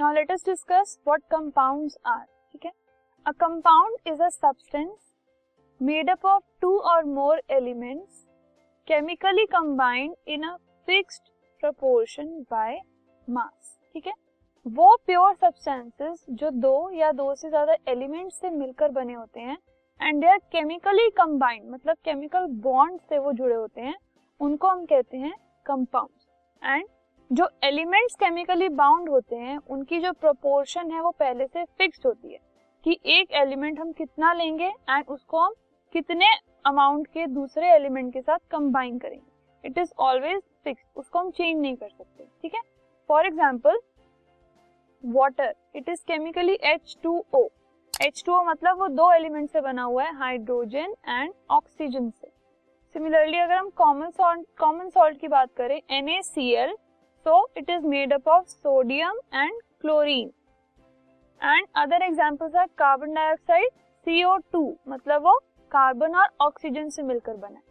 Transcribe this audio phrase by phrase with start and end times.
[0.00, 2.70] Now let us discuss what compounds are ठीक है?
[3.26, 4.98] A compound is a substance
[5.80, 8.24] made up of two or more elements
[8.88, 10.54] chemically combined in a
[10.88, 11.28] fixed
[11.62, 12.80] proportion by
[13.28, 14.12] mass ठीक है?
[14.66, 19.56] वो pure substances जो दो या दो से ज़्यादा एलिमेंट्स से मिलकर बने होते हैं
[20.00, 23.94] and they are chemically combined मतलब केमिकल बॉन्ड से वो जुड़े होते हैं,
[24.40, 25.34] उनको हम कहते हैं
[25.66, 26.26] कंपाउंड्स
[26.62, 26.88] एंड
[27.30, 32.32] जो एलिमेंट्स केमिकली बाउंड होते हैं, उनकी जो प्रोपोर्शन है वो पहले से फिक्स्ड होती
[32.32, 32.38] है
[32.84, 35.52] कि एक एलिमेंट हम कितना लेंगे एंड उसको हम
[35.94, 36.26] कितने
[36.66, 41.60] अमाउंट के दूसरे एलिमेंट के साथ कंबाइन करेंगे। इट इज़ ऑलवेज फिक्स उसको हम चेंज
[41.60, 42.60] नहीं कर सकते, ठीक है?
[43.10, 43.80] For example
[45.04, 47.46] water it is chemically H two O
[47.94, 52.32] H two O मतलब वो दो एलिमेंट से बना हुआ है हाइड्रोजन एंड ऑक्सीजन से।
[52.94, 56.78] सिमिलरली अगर हम कॉमन सॉल्ट कॉमन सॉल्ट की बात करें NaCl so
[57.26, 60.30] it is made up of sodium and chlorine
[61.40, 63.68] and other examples are carbon dioxide
[64.06, 65.32] CO2 मतलब वो
[65.72, 67.62] कार्बन और ऑक्सीजन से मिलकर बना है।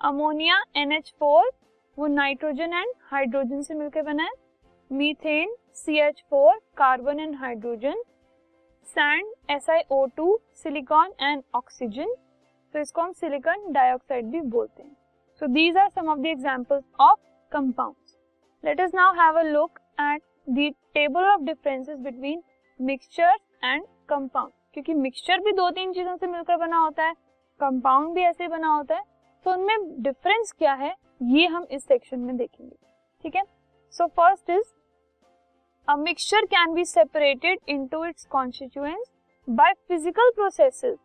[0.00, 1.50] अमोनिया NH4
[1.98, 4.32] वो नाइट्रोजन एंड हाइड्रोजन से मिलकर बना है।
[4.90, 8.02] Methane CH4 carbon and hydrogen
[8.86, 12.14] sand SiO2 silicon and oxygen
[12.74, 14.96] तो इसको हम सिलिकॉन डाइऑक्साइड भी बोलते हैं।
[15.40, 17.18] So these are some of the examples of
[17.52, 18.05] compounds
[18.64, 22.42] let us now have a look at the table of differences between
[22.80, 27.12] mixture and compound क्योंकि mixture भी दो तीन चीज़ों से मिलकर बना होता है
[27.60, 29.02] कंपाउंड भी ऐसे बना होता है
[29.46, 32.76] तो उनमें डिफरेंस क्या है, ये हम इस सेक्शन में देखेंगे।
[33.24, 33.42] ठीक है?
[33.94, 34.72] So first is
[35.88, 39.10] a mixture can be separated into its constituents
[39.48, 40.96] by physical processes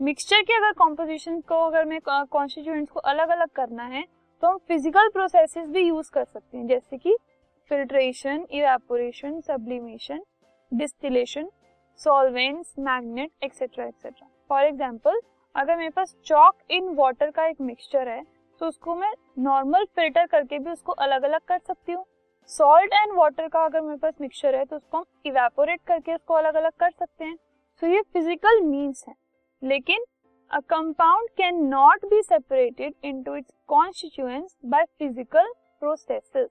[0.00, 4.04] mixture के अगर कॉम्पोजिशन को, अगर मैं कॉन्स्टिट्यूएंट्स को अलग अलग करना है
[4.42, 7.16] तो हम फ़िज़िकल प्रोसेसेस भी यूज़ कर सकते हैं, जैसे कि
[7.70, 10.22] filtration evaporation sublimation
[10.72, 11.50] distillation
[12.00, 15.20] solvents magnet etcetera etcetera for example
[15.54, 18.22] अगर मेरे पास चॉक इन वाटर का एक मिक्सचर है
[18.60, 22.04] तो उसको मैं नॉर्मल फ़िल्टर करके भी उसको अलग अलग कर सकती हूँ।
[22.50, 26.34] सॉल्ट एंड वाटर का अगर मेरे पास मिक्सचर है तो उसको हम इवेपोरेट करके उसको
[26.34, 29.14] अलग अलग कर सकते हैं। सो so, ये फ़िज़िकल मीन्स है।
[29.62, 30.04] लेकिन
[30.50, 35.48] A can not be separated into its constituents by physical
[35.82, 36.48] processes.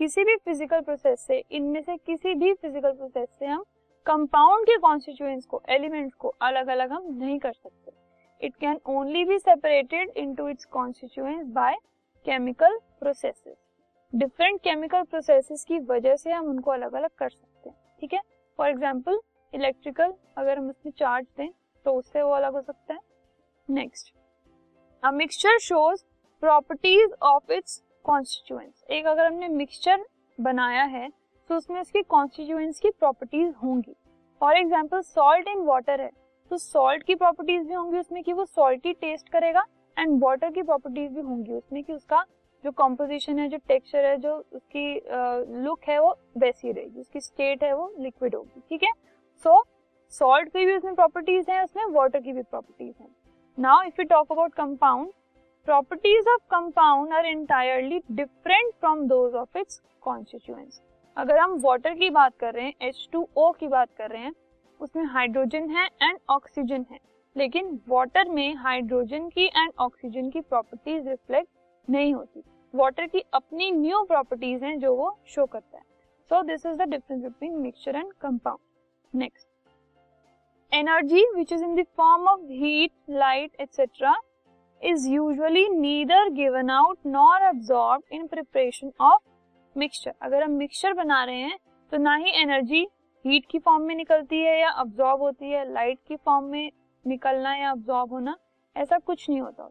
[0.00, 3.64] किसी भी फ़िज़िकल प्रोसेस से, इनमें से किसी भी फ़िज़िकल प्रोसेस से हम
[4.06, 7.92] कंपाउंड के कॉन्स्टिट्यूएंट्स को एलिमेंट्स को अलग अलग हम नहीं कर सकते।
[8.40, 11.74] It can only be separated into its constituents by
[12.26, 13.56] chemical processes
[14.12, 18.20] different chemical processes की वजह से हम उनको अलग अलग कर सकते हैं, ठीक है?
[18.58, 19.20] फॉर एग्ज़ाम्पल
[19.52, 21.50] इलेक्ट्रिकल अगर हम उसमें चार्ज दें
[21.86, 23.00] तो उससे वो अलग हो सकता है।
[23.68, 24.12] Next
[25.02, 26.02] a mixture shows
[26.42, 30.04] properties of its constituents एक अगर हमने मिक्सचर
[30.38, 31.08] बनाया है
[31.50, 33.94] तो उसमें उसकी कॉन्स्टिट्यूएंट्स की प्रॉपर्टीज़ होंगी।
[34.40, 36.10] For example salt in water है।
[36.50, 39.64] तो सॉल्ट की प्रॉपर्टीज़ भी होंगी उसमें कि वो सॉल्टी टेस्ट करेगा
[39.96, 42.24] एंड वाटर की प्रॉपर्टीज़ भी होंगी उसमें कि उसका
[42.64, 44.94] जो कॉम्पोजिशन है जो टेक्सचर है जो उसकी
[45.64, 48.92] लुक uh, है वो वैसी रहेगी। उसकी स्टेट है वो लिक्विड होगी। ठीक है?
[49.44, 49.62] सो
[50.12, 53.08] सॉल्ट की भी उसमें प्रॉपर्टीज़ है उसमें वाटर की भी प्रॉपर्टीज़ है।
[53.58, 55.08] Now, if we talk about compound,
[55.68, 60.80] properties of compound are entirely different from those of its constituents.
[61.16, 64.32] अगर हम वाटर की बात कर रहे हैं H2O की बात कर रहे हैं
[64.80, 66.98] उसमें हाइड्रोजन है एंड ऑक्सीजन है.
[67.36, 71.50] लेकिन वाटर में हाइड्रोजन की एंड ऑक्सीजन की प्रॉपर्टीज़ रिफ्लेक्ट
[71.90, 72.44] नहीं होती.
[72.74, 75.84] वाटर की अपनी न्यू प्रॉपर्टीज़ हैं जो वो शो करता है.
[76.30, 79.47] So this is the difference between mixture and compound next
[80.72, 83.52] energy which is in the form of heat, light,
[84.80, 89.20] is usually neither given out nor absorbed in preparation of
[89.76, 90.12] mixture.
[90.22, 91.58] अगर हम mixture बना रहे हैं
[91.92, 92.86] तो ना ही energy
[93.24, 96.70] heat की form में निकलती है या अब्जॉर्ब होती है लाइट की फॉर्म में
[97.04, 98.36] निकलना या अब्जॉर्ब होना
[98.76, 99.68] ऐसा कुछ नहीं होता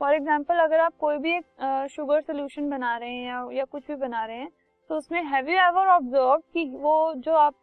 [0.00, 3.86] फॉर एग्ज़ाम्पल अगर आप कोई भी एक शुगर सोल्यूशन बना रहे हैं या, या कुछ
[3.88, 4.50] भी बना रहे हैं
[4.90, 7.54] तो उसमें हैव एवर ऑब्ज़र्व कि वो जो आप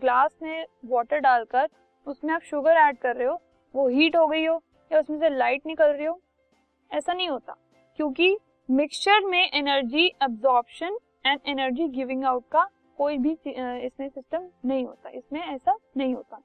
[0.00, 1.68] ग्लास में वाटर डालकर
[2.06, 3.40] उसमें आप शुगर ऐड कर रहे हो,
[3.74, 4.60] वो हीट हो गई हो,
[4.90, 6.20] या उसमें से लाइट निकल रही हो,
[6.90, 7.56] ऐसा नहीं होता।
[7.98, 8.36] क्योंकि
[8.68, 12.68] मिक्सचर में energy absorption and energy giving out का
[12.98, 16.40] कोई भी इसमें सिस्टम नहीं होता, इसमें ऐसा नहीं होता।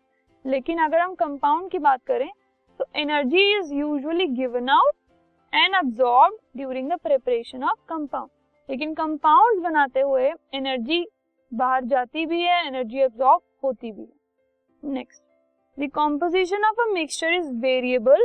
[0.46, 2.30] लेकिन अगर हम कंपाउंड की बात करें
[2.80, 4.94] तो energy is usually given out
[5.54, 8.30] and absorb during the preparation of compound
[8.70, 11.06] लेकिन कंपाउंड बनाते हुए एनर्जी
[11.52, 15.24] बाहर जाती भी है एनर्जी एब्जॉर्ब होती भी है। Next
[15.82, 18.24] The composition of a mixture is variable.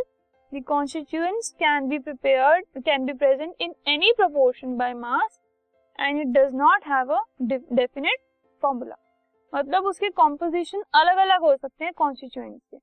[0.52, 5.38] The constituents can be prepared, can be present in any proportion by mass
[5.98, 7.20] and it does not have a
[7.74, 8.20] definite
[8.62, 8.96] formula.
[9.52, 12.78] मतलब उसके composition अलग अलग हो सकते हैं कॉन्स्टिट्यूएंट से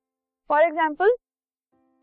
[0.49, 1.15] for example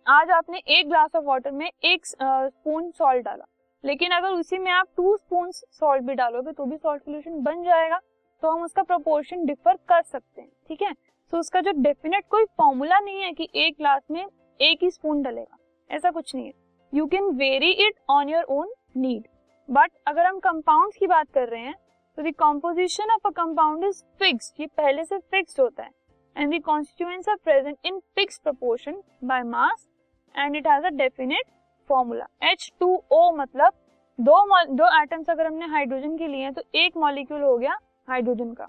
[0.06, 3.44] आज आपने एक ग्लास ऑफ़ वाटर में एक स्पून सॉल्ट डाला
[3.84, 7.62] लेकिन अगर उसी में आप टू स्पून सॉल्ट भी डालोगे तो भी सॉल्ट सोल्यूशन बन
[7.64, 8.00] जाएगा
[8.42, 10.94] तो हम उसका प्रोपोर्शन डिफर कर सकते हैं ठीक है
[11.32, 14.24] तो उसका जो डेफिनेट कोई फॉर्मूला नहीं है कि एक ग्लास में
[14.60, 15.56] एक ही स्पून डलेगा,
[15.90, 16.52] ऐसा कुछ नहीं है।
[16.92, 19.26] You can vary it on your own need
[19.68, 21.74] but अगर हम कंपाउंड्स की बात कर रहे हैं
[22.18, 25.90] तो the composition of a compound is fix ये पहले से फिक्स्ड होता है।
[26.36, 29.86] And the are present in fix proportion by mass
[30.34, 31.46] and it has a definite
[31.90, 33.72] formula H2O मतलब
[34.18, 37.78] दो दो एटम्स अगर हमने हाइड्रोजन के लिए हैं तो एक मॉलिक्यूल हो गया
[38.08, 38.68] हाइड्रोजन का।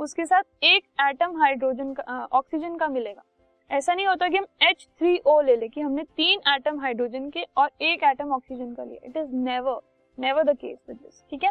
[0.00, 3.22] उसके साथ एक एटम हाइड्रोजन का ऑक्सीजन का मिलेगा।
[3.70, 7.70] ऐसा नहीं होता कि हम H3O ले ले कि हमने तीन एटम हाइड्रोजन के और
[7.82, 9.80] एक एटम ऑक्सीजन का लिया। It is never
[10.18, 11.50] never the case with this ठीक है?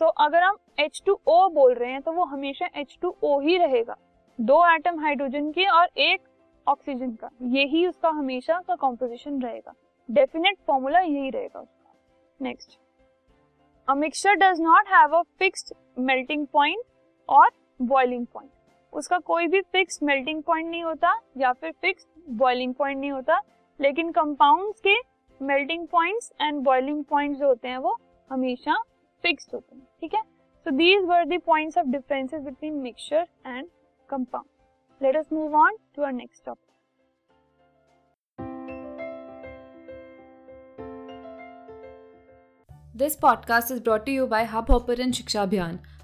[0.00, 3.96] सो so, अगर हम H2O बोल रहे हैं तो वो हमेशा H2O ही रहेगा।
[4.38, 6.28] दो एटम हाइड्रोजन के और एक
[6.66, 9.74] ऑक्सीजन का। यही उसका हमेशा का कॉम्पोजिशन रहेगा।
[10.08, 11.94] डेफिनेट फॉर्मूला यही रहेगा उसका।
[12.40, 12.78] Next
[13.88, 16.82] a mixture does not have a fixed melting point
[17.28, 17.50] और
[17.82, 18.50] बॉइलिंग पॉइंट
[18.92, 23.40] उसका कोई भी फिक्स मेल्टिंग पॉइंट नहीं होता या फिर फिक्स बॉइलिंग पॉइंट नहीं होता,
[23.80, 24.96] लेकिन कंपाउंड्स के
[25.40, 27.96] melting points and boiling points जो होते हैं वो
[28.30, 28.82] हमेशा
[29.24, 30.22] फिक्स्ड होते हैं, ठीक है?
[30.66, 33.68] So these were the points of differences between mixture and
[34.10, 36.68] compound let us move on to our next topic
[42.96, 45.78] this podcast is brought you by hub hopper शिक्षा अभियान